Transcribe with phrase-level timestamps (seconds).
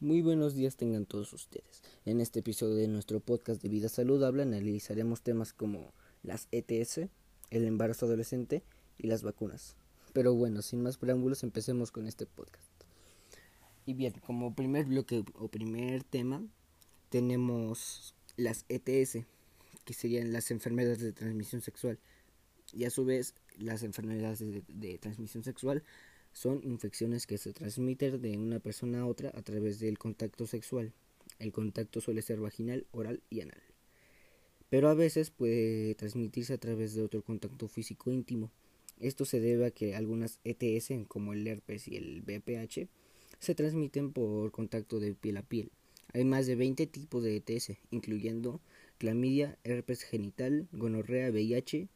[0.00, 1.82] Muy buenos días tengan todos ustedes.
[2.04, 5.92] En este episodio de nuestro podcast de vida saludable analizaremos temas como
[6.22, 7.08] las ETS,
[7.50, 8.62] el embarazo adolescente
[8.98, 9.74] y las vacunas.
[10.12, 12.70] Pero bueno, sin más preámbulos, empecemos con este podcast.
[13.84, 16.42] Y bien, como primer bloque o primer tema,
[17.08, 19.24] tenemos las ETS,
[19.84, 21.98] que serían las enfermedades de transmisión sexual.
[22.72, 24.38] Y a su vez, las enfermedades
[24.68, 25.82] de, transmisión sexual
[26.36, 30.92] son infecciones que se transmiten de una persona a otra a través del contacto sexual.
[31.38, 33.62] El contacto suele ser vaginal, oral y anal.
[34.68, 38.50] Pero a veces puede transmitirse a través de otro contacto físico íntimo.
[39.00, 42.86] Esto se debe a que algunas ETS, como el herpes y el BPH,
[43.38, 45.70] se transmiten por contacto de piel a piel.
[46.12, 48.60] Hay más de 20 tipos de ETS, incluyendo
[48.98, 51.88] clamidia, herpes genital, gonorrea, VIH,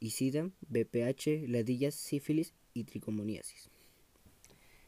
[0.00, 3.70] y SIDA, BPH, ladillas, sífilis y tricomoniasis.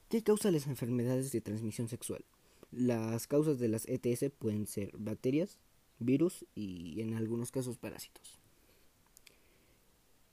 [0.09, 2.25] ¿Qué causa las enfermedades de transmisión sexual?
[2.70, 5.58] Las causas de las ETS pueden ser bacterias,
[5.98, 8.39] virus y en algunos casos parásitos.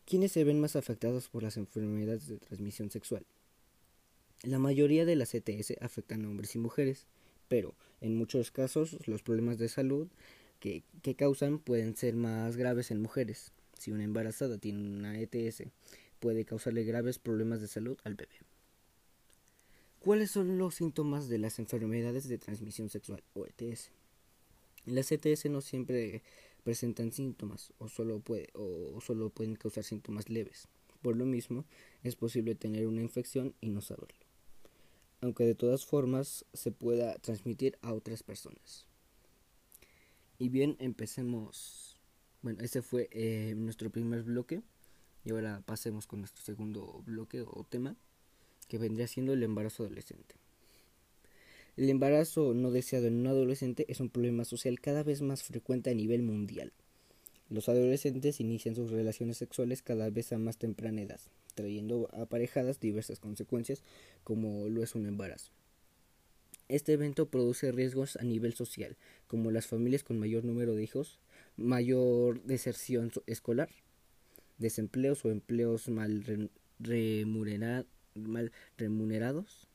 [0.05, 3.25] ¿Quiénes se ven más afectados por las enfermedades de transmisión sexual?
[4.43, 7.07] La mayoría de las ETS afectan a hombres y mujeres,
[7.47, 10.07] pero en muchos casos los problemas de salud
[10.59, 13.53] que, que causan pueden ser más graves en mujeres.
[13.79, 15.63] Si una embarazada tiene una ETS,
[16.19, 18.52] puede causarle graves problemas de salud al bebé.
[20.03, 23.89] ¿Cuáles son los síntomas de las enfermedades de transmisión sexual o ETS?
[24.85, 26.23] Las ETS no siempre
[26.65, 30.67] presentan síntomas o solo, puede, o solo pueden causar síntomas leves.
[31.01, 31.63] Por lo mismo,
[32.03, 34.25] es posible tener una infección y no saberlo,
[35.21, 38.85] aunque de todas formas se pueda transmitir a otras personas.
[40.37, 41.97] Y bien, empecemos.
[42.41, 44.63] Bueno, ese fue eh, nuestro primer bloque
[45.23, 47.95] y ahora pasemos con nuestro segundo bloque o tema
[48.73, 50.33] que vendría siendo el embarazo adolescente.
[51.77, 55.91] El embarazo no deseado en un adolescente es un problema social cada vez más frecuente
[55.91, 56.73] a nivel mundial.
[57.51, 61.19] Los adolescentes inician sus relaciones sexuales cada vez a más temprana edad,
[61.53, 63.83] trayendo aparejadas diversas consecuencias
[64.23, 65.51] como lo es un embarazo.
[66.67, 68.97] Este evento produce riesgos a nivel social,
[69.27, 71.19] como las familias con mayor número de hijos,
[71.57, 73.69] mayor deserción escolar,
[74.57, 77.85] desempleos o empleos mal remunerados,
[78.15, 79.67] mal remunerados,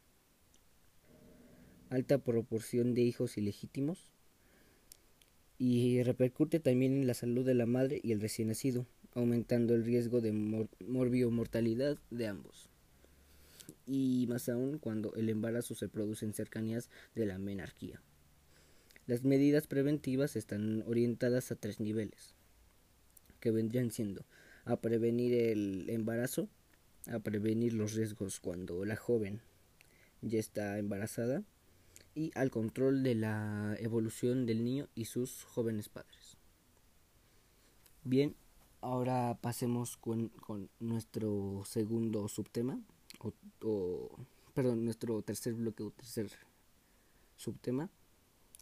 [1.91, 4.10] alta proporción de hijos ilegítimos
[5.59, 9.84] y repercute también en la salud de la madre y el recién nacido, aumentando el
[9.84, 12.69] riesgo de morbio mortalidad de ambos.
[13.87, 18.00] Y más aún cuando el embarazo se produce en cercanías de la menarquía.
[19.06, 22.34] Las medidas preventivas están orientadas a tres niveles,
[23.41, 24.25] que vendrían siendo
[24.65, 26.49] a prevenir el embarazo,
[27.08, 29.41] a prevenir los riesgos cuando la joven
[30.20, 31.42] ya está embarazada
[32.14, 36.36] y al control de la evolución del niño y sus jóvenes padres.
[38.04, 38.34] Bien,
[38.80, 40.30] ahora pasemos con,
[40.80, 42.80] nuestro segundo subtema,
[43.62, 44.10] o,
[44.54, 46.30] perdón, nuestro tercer bloque o tercer
[47.36, 47.90] subtema,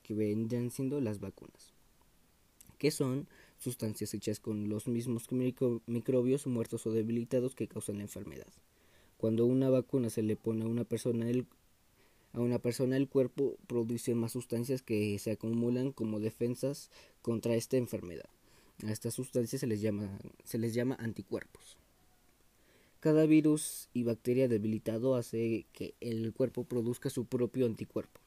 [0.02, 1.72] que vendrían siendo las vacunas,
[2.78, 3.28] que son
[3.66, 8.46] sustancias hechas con los mismos microbios muertos o debilitados que causan la enfermedad.
[9.18, 11.28] Cuando una vacuna se le pone a una persona
[12.96, 16.90] el, cuerpo produce más sustancias que se acumulan como defensas
[17.22, 18.28] contra esta enfermedad.
[18.86, 21.76] A estas sustancias se les llama anticuerpos.
[23.00, 28.20] Cada virus y bacteria debilitado hace que el cuerpo produzca su propio anticuerpo.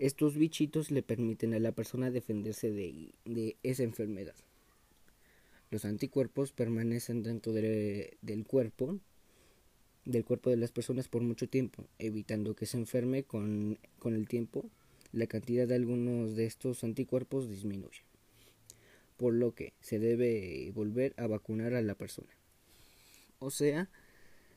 [0.00, 4.34] Estos bichitos le permiten a la persona defenderse de, esa enfermedad.
[5.68, 8.98] Los anticuerpos permanecen dentro del cuerpo
[10.06, 14.26] del cuerpo de las personas por mucho tiempo, evitando que se enferme con, con el
[14.26, 14.70] tiempo.
[15.12, 18.00] La cantidad de algunos de estos anticuerpos disminuye,
[19.18, 22.34] por lo que se debe volver a vacunar a la persona.
[23.38, 23.90] O sea,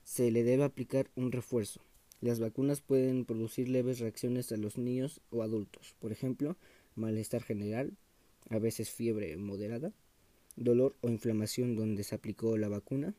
[0.06, 1.82] se le debe aplicar un refuerzo
[2.24, 6.56] las vacunas pueden producir leves reacciones a los niños o adultos, por ejemplo,
[6.96, 7.98] malestar general,
[8.50, 9.92] a veces fiebre moderada,
[10.56, 13.14] dolor o inflamación donde se aplicó la vacuna.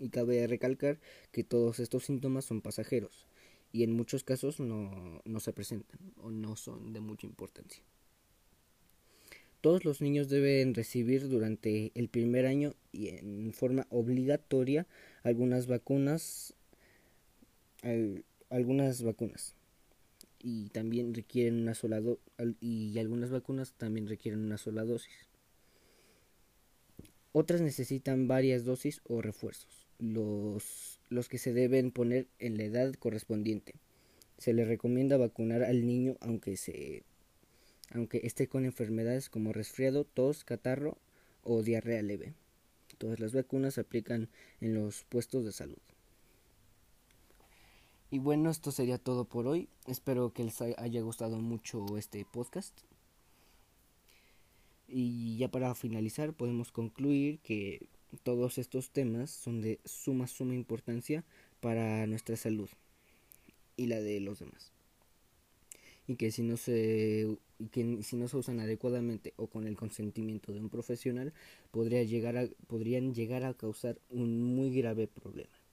[0.00, 0.98] Y cabe recalcar
[1.30, 3.28] que todos estos síntomas son pasajeros
[3.72, 7.82] y en muchos casos no, no se presentan o no son de mucha importancia.
[9.60, 14.86] Todos los niños deben recibir durante el primer año y en forma obligatoria
[15.22, 16.54] algunas vacunas
[18.50, 19.54] algunas vacunas
[20.40, 22.02] y también requieren una sola
[22.60, 25.28] y algunas vacunas también requieren una sola dosis.
[27.32, 29.86] Otras necesitan varias dosis o refuerzos.
[29.98, 33.74] Los los que se deben poner en la edad correspondiente.
[34.38, 37.04] Se le recomienda vacunar al niño aunque se
[37.90, 40.98] aunque esté con enfermedades como resfriado, tos, catarro
[41.42, 42.34] o diarrea leve.
[42.98, 44.28] Todas las vacunas se aplican
[44.60, 45.78] en los puestos de salud.
[48.14, 49.66] Y bueno, esto sería todo por hoy.
[49.88, 52.72] Espero que les haya gustado mucho este podcast.
[54.86, 57.88] Y ya para finalizar podemos concluir que
[58.22, 61.24] todos estos temas son de suma, suma importancia
[61.58, 62.68] para nuestra salud
[63.76, 64.70] y la de los demás.
[66.06, 67.36] Y que si no se,
[67.72, 71.32] que si no se usan adecuadamente o con el consentimiento de un profesional,
[71.72, 75.63] podría llegar podrían llegar a causar un muy grave problema.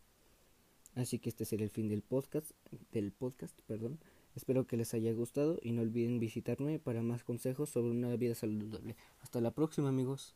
[0.96, 2.52] Así que este será el fin del podcast,
[2.92, 4.00] del podcast, perdón.
[4.36, 8.36] Espero que les haya gustado y no olviden visitarme para más consejos sobre una vida
[8.36, 8.96] saludable.
[9.22, 10.36] Hasta la próxima amigos.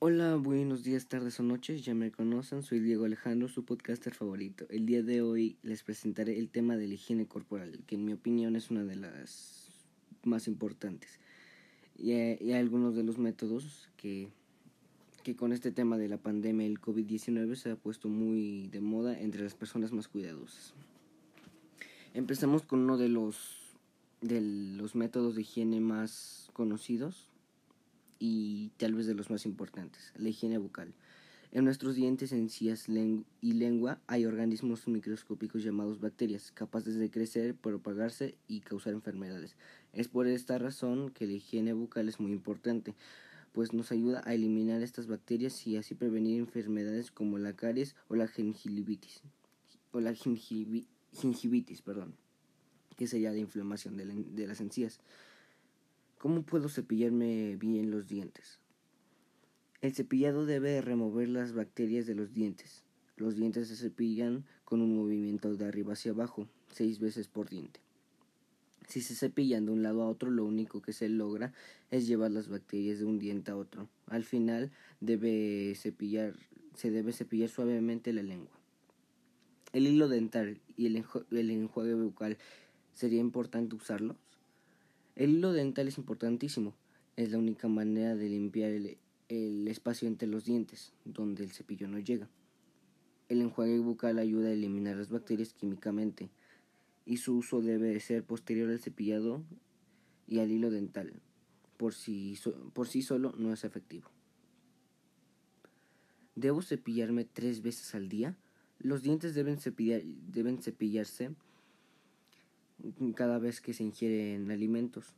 [0.00, 4.64] Hola, buenos días, tardes o noches, ya me conocen, soy Diego Alejandro, su podcaster favorito.
[4.70, 8.12] El día de hoy les presentaré el tema de la higiene corporal, que en mi
[8.12, 9.66] opinión es una de las
[10.22, 11.18] más importantes.
[11.96, 14.28] Y, hay algunos de los métodos que,
[15.34, 19.42] con este tema de la pandemia, el COVID-19, se ha puesto muy de moda entre
[19.42, 20.74] las personas más cuidadosas.
[22.14, 23.76] Empezamos con uno de los,
[24.20, 27.28] de los métodos de higiene más conocidos,
[28.18, 30.92] y tal vez de los más importantes, la higiene bucal.
[31.50, 32.88] En nuestros dientes, encías
[33.40, 39.56] y lengua hay organismos microscópicos llamados bacterias, capaces de crecer, propagarse y causar enfermedades.
[39.94, 42.94] Es por esta razón que la higiene bucal es muy importante,
[43.52, 48.14] pues nos ayuda a eliminar estas bacterias y así prevenir enfermedades como la caries o
[48.14, 49.22] la gingivitis,
[49.92, 52.14] o la gingivitis, perdón,
[52.96, 55.00] que sería la inflamación de las encías.
[56.18, 58.58] ¿Cómo puedo cepillarme bien los dientes?
[59.80, 62.82] El cepillado debe remover las bacterias de los dientes.
[63.16, 67.80] Los dientes se cepillan con un movimiento de arriba hacia abajo, seis veces por diente.
[68.88, 71.52] Si se cepillan de un lado a otro, lo único que se logra
[71.90, 73.86] es llevar las bacterias de un diente a otro.
[74.06, 74.70] Al final
[75.00, 76.34] debe cepillar,
[76.74, 78.58] se debe cepillar suavemente la lengua.
[79.74, 82.38] El hilo dental y el, el enjuague bucal,
[82.94, 84.16] ¿sería importante usarlos?
[85.16, 86.74] El hilo dental es importantísimo.
[87.16, 91.98] Es la única manera de limpiar el, espacio entre los dientes, donde el cepillo no
[91.98, 92.26] llega.
[93.28, 96.30] El enjuague bucal ayuda a eliminar las bacterias químicamente
[97.08, 99.42] y su uso debe ser posterior al cepillado
[100.26, 101.14] y al hilo dental.
[101.78, 102.38] Por sí,
[102.74, 104.10] por sí solo no es efectivo.
[106.34, 108.36] ¿Debo cepillarme tres veces al día?
[108.78, 109.58] Los dientes deben,
[110.30, 111.30] deben cepillarse
[113.14, 115.14] cada vez que se ingieren alimentos.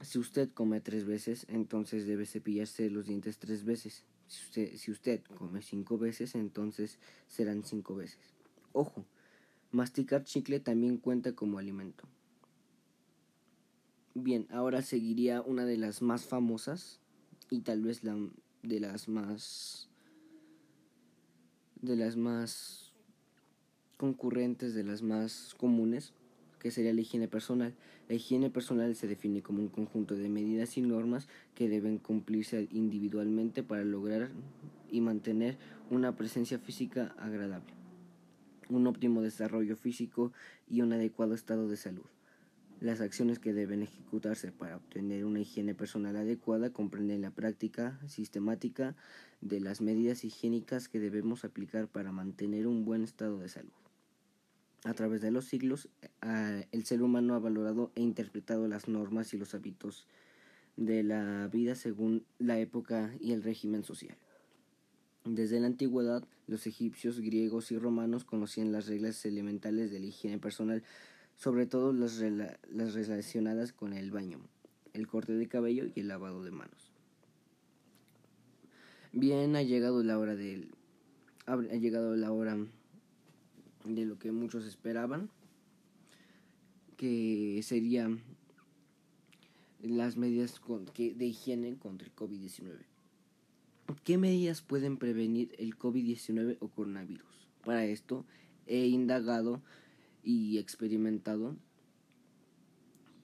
[0.00, 4.02] Si usted come tres veces, entonces debe cepillarse los dientes tres veces.
[4.26, 6.98] Si usted, si usted come cinco veces, entonces
[7.28, 8.34] serán cinco veces.
[8.72, 9.06] Ojo,
[9.72, 12.04] masticar chicle también cuenta como alimento.
[14.14, 17.00] Bien, ahora seguiría una de las más famosas
[17.48, 18.16] y tal vez la
[18.62, 19.88] de las más
[21.80, 22.92] de las más
[23.96, 26.12] concurrentes, de las más comunes,
[26.58, 27.74] que sería la higiene personal.
[28.08, 32.68] La higiene personal se define como un conjunto de medidas y normas que deben cumplirse
[32.72, 34.30] individualmente para lograr
[34.90, 35.56] y mantener
[35.90, 37.72] una presencia física agradable,
[38.70, 40.32] un óptimo desarrollo físico
[40.68, 42.06] y un adecuado estado de salud.
[42.80, 48.96] Las acciones que deben ejecutarse para obtener una higiene personal adecuada comprenden la práctica sistemática
[49.42, 53.72] de las medidas higiénicas que debemos aplicar para mantener un buen estado de salud.
[54.84, 55.90] A través de los siglos,
[56.72, 60.06] el ser humano ha valorado e interpretado las normas y los hábitos
[60.78, 64.16] de la vida según la época y el régimen social.
[65.24, 70.38] Desde la antigüedad, los egipcios, griegos y romanos conocían las reglas elementales de la higiene
[70.38, 70.82] personal,
[71.36, 74.40] sobre todo las, las relacionadas con el baño,
[74.94, 76.90] el corte de cabello y el lavado de manos.
[79.12, 80.72] Bien, ha llegado la hora del
[81.46, 82.56] ha llegado la hora
[83.84, 85.30] de lo que muchos esperaban,
[86.96, 88.22] que serían
[89.82, 90.60] las medidas
[90.96, 92.89] de higiene contra el COVID-19.
[94.04, 97.48] ¿Qué medidas pueden prevenir el COVID-19 o coronavirus?
[97.64, 98.24] Para esto
[98.66, 99.60] he indagado
[100.22, 101.56] y experimentado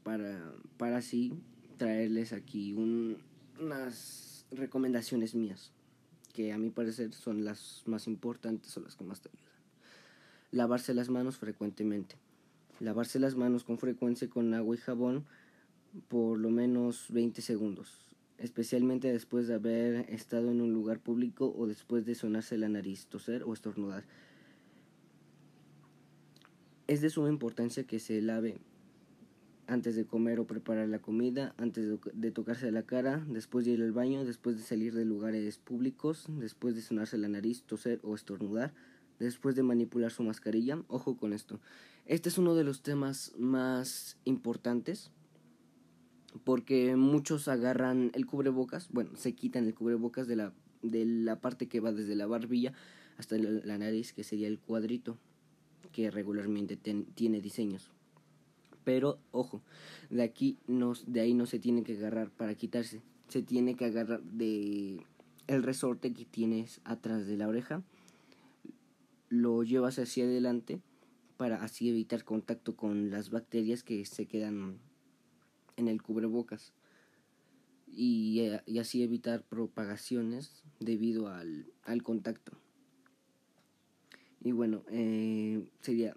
[0.02, 1.32] para, para así
[1.76, 5.73] traerles aquí unas recomendaciones mías,
[6.32, 9.46] que a mi parecer son las más importantes o las que más te ayudan.
[10.52, 12.16] Lavarse las manos frecuentemente.
[12.80, 15.26] Lavarse las manos con frecuencia con agua y jabón
[16.08, 18.05] por lo menos 20 segundos.
[18.38, 23.06] Especialmente después de haber estado en un lugar público o después de sonarse la nariz,
[23.06, 24.04] toser o estornudar.
[26.86, 28.58] Es de suma importancia que se lave
[29.66, 33.82] antes de comer o preparar la comida, antes de, tocarse la cara, después de ir
[33.82, 38.14] al baño, después de salir de lugares públicos, después de sonarse la nariz, toser o
[38.14, 38.72] estornudar,
[39.18, 40.82] después de manipular su mascarilla.
[40.86, 41.58] Ojo con esto.
[42.04, 45.10] Este es uno de los temas más importantes
[46.44, 50.52] porque muchos agarran el cubrebocas, bueno, se quitan el cubrebocas de la,
[50.82, 52.72] de la parte que va desde la barbilla
[53.18, 55.18] hasta la, nariz, que sería el cuadrito,
[55.92, 57.90] que regularmente tiene diseños.
[58.84, 59.62] Pero ojo,
[60.10, 63.02] de aquí no, de ahí no se tiene que agarrar para quitarse.
[63.28, 65.04] Se tiene que agarrar de
[65.48, 67.82] el resorte que tienes atrás de la oreja.
[69.28, 70.80] Lo llevas hacia adelante
[71.36, 74.78] para así evitar contacto con las bacterias que se quedan
[75.76, 76.73] en el cubrebocas
[77.87, 82.52] y, eh, y así evitar propagaciones debido al, al contacto.
[84.40, 86.16] Y bueno, eh, sería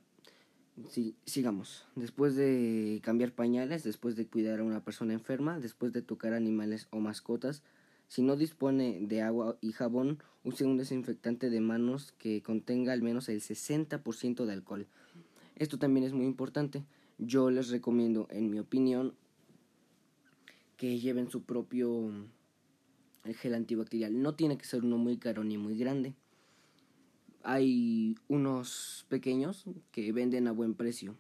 [1.26, 1.86] sigamos.
[1.96, 6.88] Después de cambiar pañales, después de cuidar a una persona enferma, después de tocar animales
[6.92, 7.64] o mascotas,
[8.08, 13.02] si no dispone de agua y jabón, use un desinfectante de manos que contenga al
[13.02, 14.88] menos el 60% de alcohol.
[15.56, 16.84] Esto también es muy importante.
[17.18, 19.14] Yo les recomiendo, en mi opinión,
[20.80, 22.12] que lleven su propio
[23.24, 24.20] gel antibacterial.
[24.20, 26.16] No tiene que ser uno muy caro ni muy grande
[27.44, 31.16] hay unos pequeños que venden a buen precio,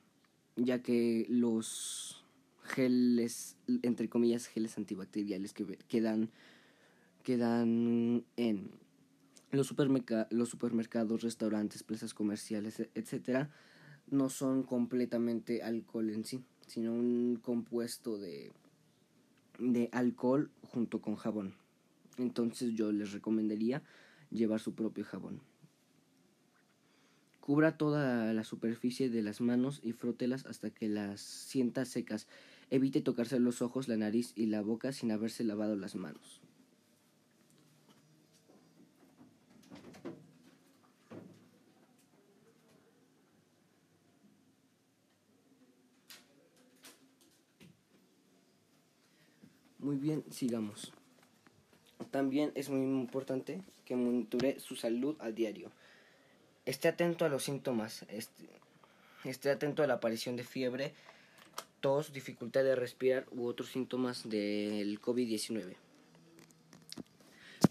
[0.55, 2.23] ya que los
[2.63, 6.29] geles, entre comillas, geles antibacteriales que quedan,
[7.23, 8.71] quedan en
[9.51, 9.73] los,
[10.29, 13.49] los supermercados, restaurantes, plazas comerciales, etcétera,
[14.11, 18.51] no son completamente alcohol en sí, sino un compuesto de,
[19.59, 21.53] de alcohol junto con jabón.
[22.17, 23.83] Entonces yo les recomendaría
[24.29, 25.41] llevar su propio jabón.
[27.39, 32.27] Cubra toda la superficie de las manos y frótelas hasta que las sienta secas.
[32.69, 36.41] Evite tocarse los ojos, la nariz y la boca sin haberse lavado las manos.
[49.99, 50.93] Bien, sigamos.
[52.11, 55.71] También es muy importante que monitoree su salud a diario.
[56.65, 58.05] Esté atento a los síntomas,
[59.23, 60.93] esté, atento a la aparición de fiebre,
[61.81, 65.75] tos, dificultad de respirar u otros síntomas del COVID-19.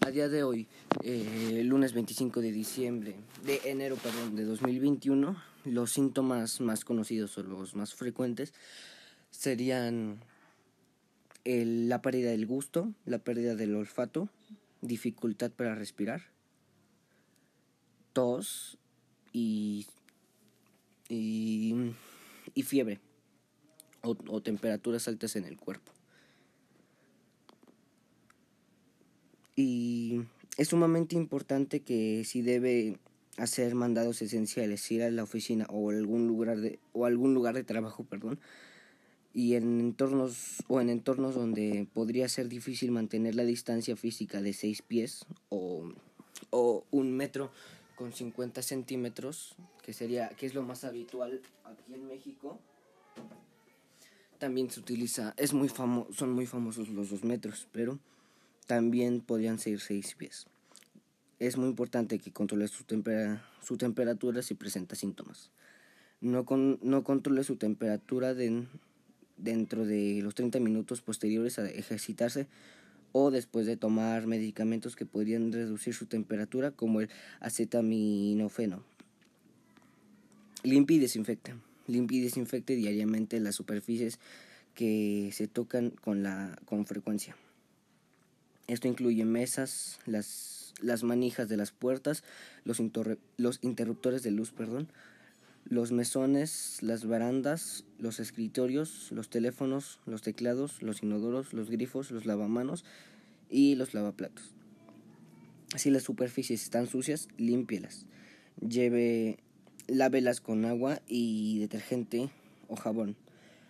[0.05, 0.67] A día de hoy,
[1.03, 7.43] eh, lunes 25 de diciembre, de enero, perdón, de 2021, los síntomas más conocidos o
[7.43, 8.53] los más frecuentes
[9.31, 10.19] serían
[11.65, 14.29] la pérdida del gusto, la pérdida del olfato,
[14.81, 16.21] dificultad para respirar,
[18.13, 18.79] tos,
[19.33, 19.87] y,
[21.09, 22.99] y, fiebre
[24.01, 25.91] o, temperaturas altas en el cuerpo.
[29.55, 30.21] Y
[30.57, 32.97] es sumamente importante que si debe
[33.37, 37.63] hacer mandados esenciales, ir a la oficina o algún lugar de o algún lugar de
[37.63, 38.39] trabajo, perdón,
[39.33, 44.53] y en entornos o en entornos donde podría ser difícil mantener la distancia física de
[44.53, 45.91] seis pies o,
[46.49, 47.51] o un metro
[47.95, 52.57] con 50 centímetros, que sería, que es lo más habitual aquí en México.
[54.37, 57.99] También se utiliza, es muy famoso, son muy famosos los dos metros, pero
[58.67, 60.47] también podrían ser seis pies.
[61.39, 62.85] Es muy importante que controle su,
[63.61, 65.51] su temperatura si presenta síntomas.
[66.21, 68.33] No, con, no controle su temperatura
[69.39, 72.47] dentro de los 30 minutos posteriores a ejercitarse
[73.11, 78.83] o después de tomar medicamentos que podrían reducir su temperatura como el acetaminofeno.
[80.63, 81.57] Limpie y desinfecta.
[81.87, 84.19] Limpie y desinfecte diariamente las superficies
[84.75, 87.35] que se tocan con, la, con frecuencia.
[88.67, 92.23] Esto incluye mesas, las, las manijas de las puertas,
[92.65, 92.79] los,
[93.37, 94.89] los interruptores de luz, perdón,
[95.69, 102.25] los mesones, las barandas, los escritorios, los teléfonos, los teclados, los inodoros, los grifos, los
[102.25, 102.83] lavamanos
[103.51, 104.55] y los lavaplatos.
[105.75, 108.07] Si las superficies están sucias, límpielas.
[108.67, 109.37] Lleve,
[109.87, 112.31] lávelas con agua y detergente
[112.67, 113.15] o jabón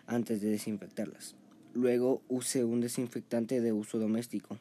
[0.08, 1.36] antes de desinfectarlas.
[1.74, 4.58] Luego use un desinfectante de uso doméstico.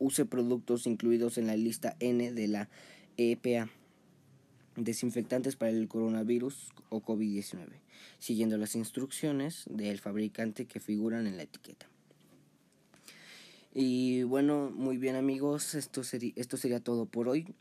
[0.00, 2.68] Use productos incluidos en la lista N de la
[3.16, 3.70] EPA
[4.76, 7.66] desinfectantes para el coronavirus o COVID-19,
[8.18, 11.86] siguiendo las instrucciones del fabricante que figuran en la etiqueta.
[13.72, 17.54] Y bueno, muy bien amigos, esto, sería esto sería todo por hoy.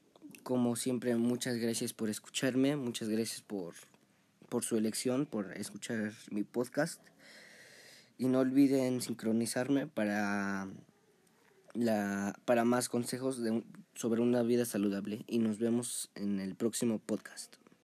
[0.44, 3.76] Como siempre, muchas gracias por escucharme, muchas gracias por,
[4.50, 7.02] por su elección, por escuchar mi podcast.
[8.18, 10.68] Y no olviden sincronizarme para,
[11.74, 13.64] la, para más consejos de,
[13.96, 15.24] sobre una vida saludable.
[15.28, 17.59] Y nos vemos en el próximo podcast.